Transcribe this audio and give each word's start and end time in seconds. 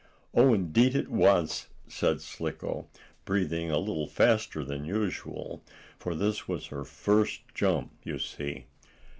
"Oh, 0.33 0.51
indeed 0.51 0.95
it 0.95 1.09
was," 1.09 1.67
said 1.87 2.21
Slicko, 2.21 2.87
breathing 3.23 3.69
a 3.69 3.77
little 3.77 4.07
faster 4.07 4.65
than 4.65 4.83
usual, 4.83 5.61
for 5.99 6.15
this 6.15 6.47
was 6.47 6.65
her 6.69 6.83
first 6.83 7.41
jump, 7.53 7.91
you 8.03 8.17
see. 8.17 8.65